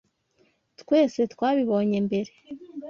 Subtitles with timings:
[0.81, 2.31] Twese twabibonye mbere.